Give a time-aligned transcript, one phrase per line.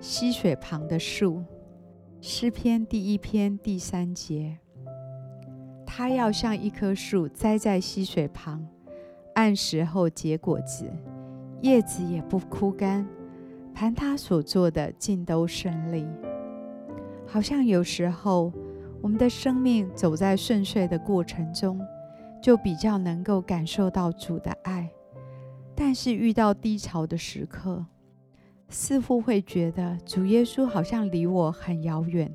[0.00, 1.44] 溪水旁的树，
[2.22, 4.58] 诗篇第一篇第三节。
[5.84, 8.66] 它要像一棵树栽在溪水旁，
[9.34, 10.90] 按时候结果子，
[11.60, 13.06] 叶子也不枯干。
[13.74, 16.06] 凡它所做的尽都顺利。
[17.26, 18.50] 好像有时候
[19.02, 21.78] 我们的生命走在顺遂的过程中，
[22.42, 24.90] 就比较能够感受到主的爱。
[25.74, 27.84] 但是遇到低潮的时刻，
[28.72, 32.32] 似乎会觉得主耶稣好像离我很遥远，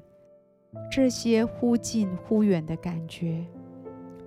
[0.92, 3.46] 这些忽近忽远的感觉，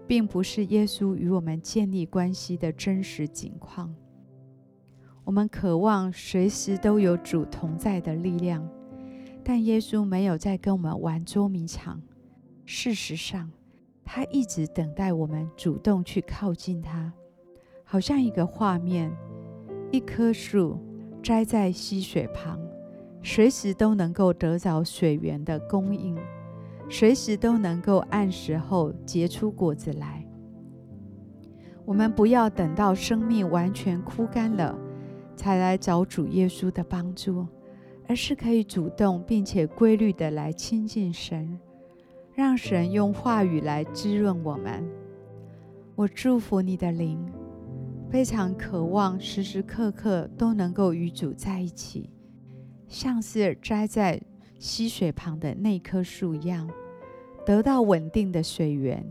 [0.07, 3.95] 并不是耶稣与我们建立关系的真实景况。
[5.23, 8.67] 我们渴望随时都有主同在的力量，
[9.45, 12.01] 但耶稣没有在跟我们玩捉迷藏。
[12.65, 13.51] 事实上，
[14.03, 17.13] 他一直等待我们主动去靠近他，
[17.85, 19.15] 好像一个画面：
[19.93, 20.88] 一棵树。
[21.29, 22.59] 栽在溪水旁，
[23.23, 26.17] 随时都能够得着水源的供应，
[26.89, 30.27] 随时都能够按时候结出果子来。
[31.85, 34.75] 我们不要等到生命完全枯干了，
[35.37, 37.47] 才来找主耶稣的帮助，
[38.09, 41.61] 而是可以主动并且规律的来亲近神，
[42.33, 44.83] 让神用话语来滋润我们。
[45.95, 47.23] 我祝福你的灵。
[48.11, 52.09] 非常渴望时时刻刻都能够与主在一起，
[52.89, 54.19] 像是栽在
[54.59, 56.69] 溪水旁的那棵树一样，
[57.45, 59.05] 得到稳定的水源，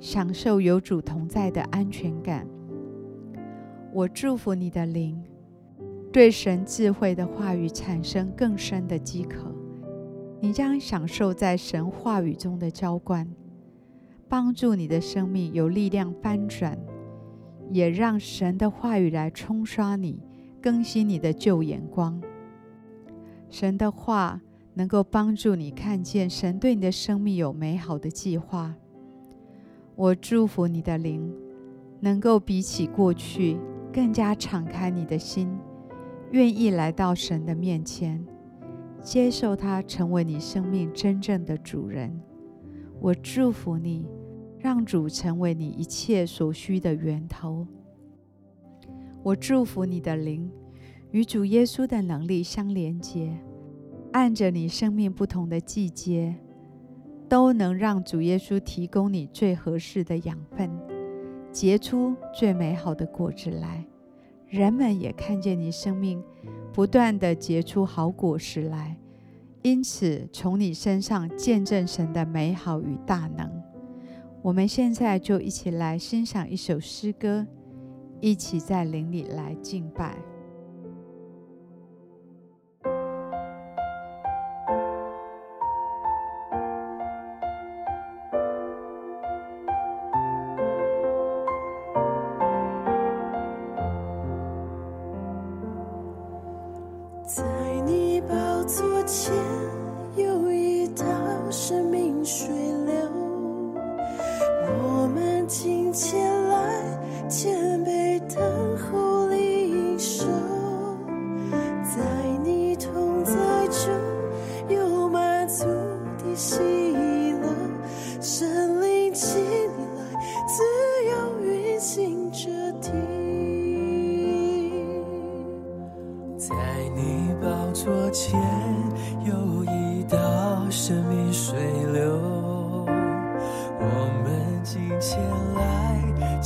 [0.00, 2.44] 享受有主同在的安全感。
[3.92, 5.22] 我祝福你的灵，
[6.12, 9.54] 对神智慧的话语产生更深的饥渴，
[10.40, 13.32] 你将享受在神话语中的浇灌，
[14.28, 16.76] 帮助你的生命有力量翻转。
[17.70, 20.20] 也让神的话语来冲刷你，
[20.60, 22.20] 更新你的旧眼光。
[23.48, 24.40] 神的话
[24.74, 28.74] 能够帮助你看见神对你的生命有美好的计划。
[29.94, 31.32] 我祝福你的灵，
[32.00, 33.56] 能够比起过去
[33.92, 35.48] 更加敞开你的心，
[36.32, 38.24] 愿意来到神的面前，
[39.00, 42.20] 接受他成为你生命真正的主人。
[43.00, 44.04] 我祝福你。
[44.64, 47.66] 让主成为你一切所需的源头。
[49.22, 50.50] 我祝福你的灵
[51.10, 53.36] 与主耶稣的能力相连接，
[54.12, 56.34] 按着你生命不同的季节，
[57.28, 60.70] 都能让主耶稣提供你最合适的养分，
[61.52, 63.84] 结出最美好的果子来。
[64.46, 66.24] 人们也看见你生命
[66.72, 68.96] 不断地结出好果实来，
[69.60, 73.63] 因此从你身上见证神的美好与大能。
[74.44, 77.46] 我们现在就一起来欣赏一首诗歌，
[78.20, 80.18] 一起在灵里来敬拜。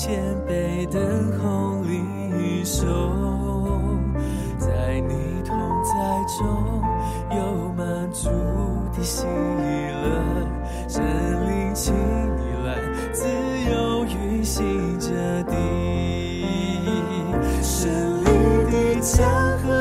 [0.08, 0.99] 肩背等
[1.38, 2.87] 候离手，
[4.58, 5.93] 在你同在
[6.38, 6.82] 中
[7.37, 8.31] 有满足
[8.96, 10.49] 的喜乐，
[10.88, 11.05] 神
[11.46, 12.81] 灵请你来，
[13.12, 13.28] 自
[13.70, 15.55] 由运行着地，
[17.62, 17.90] 圣
[18.25, 19.28] 灵的江
[19.58, 19.77] 河。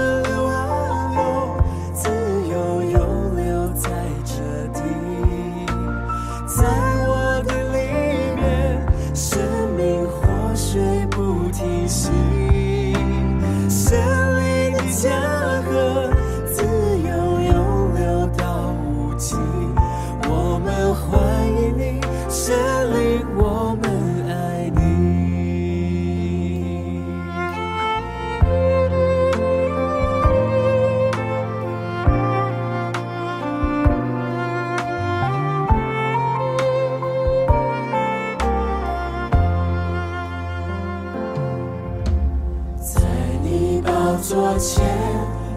[44.59, 44.83] 前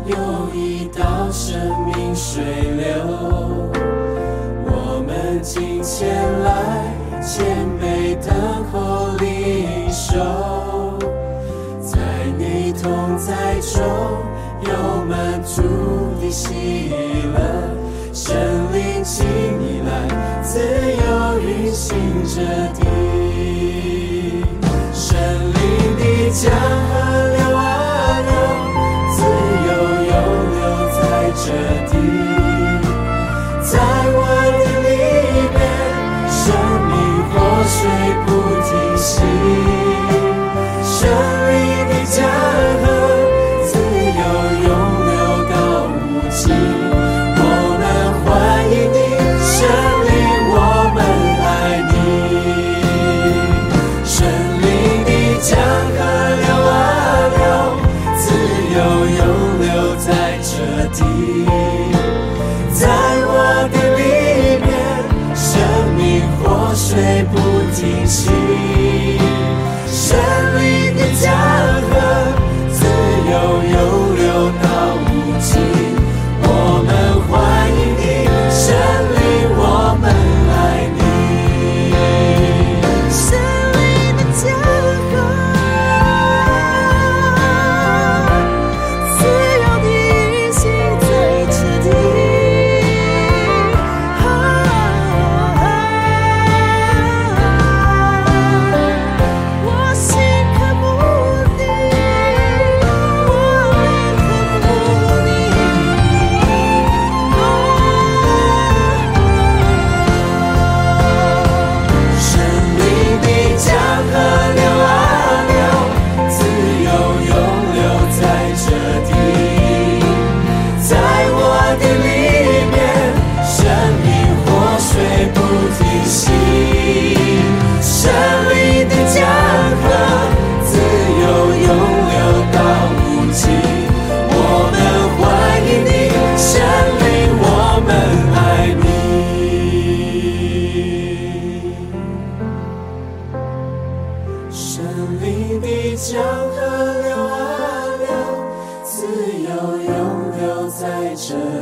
[0.05, 0.15] 有
[0.55, 2.93] 一道生命水流，
[4.67, 6.09] 我们今前
[6.43, 6.85] 来
[7.23, 10.99] 谦卑等候领受，
[11.81, 11.99] 在
[12.37, 13.83] 你同在中
[14.67, 15.63] 有满足
[16.21, 16.93] 的喜
[17.33, 17.41] 乐，
[18.13, 18.37] 神
[18.71, 22.90] 灵请你来自由运行着。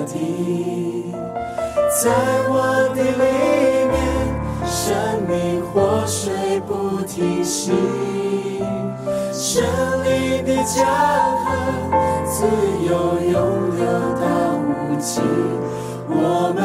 [0.06, 1.12] 地，
[2.02, 2.10] 在
[2.48, 2.52] 我
[2.94, 3.24] 的里
[3.92, 3.96] 面，
[4.66, 4.76] 生
[5.28, 7.72] 命活水不停息，
[9.32, 9.62] 胜
[10.04, 10.76] 利的江
[11.44, 11.46] 河，
[12.24, 12.46] 自
[12.86, 12.90] 由
[13.30, 13.34] 永
[13.76, 13.80] 流
[14.20, 14.24] 到
[14.58, 15.22] 无尽。
[16.08, 16.57] 我。